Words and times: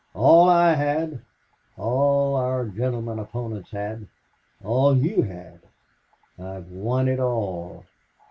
"All 0.15 0.49
I 0.49 0.73
had 0.73 1.21
all 1.77 2.35
our 2.35 2.65
gentlemen 2.67 3.19
opponents 3.19 3.69
had 3.69 4.07
all 4.63 4.97
YOU 4.97 5.21
had... 5.21 5.59
I 6.39 6.53
have 6.55 6.71
won 6.71 7.07
it 7.07 7.19
all!" 7.19 7.85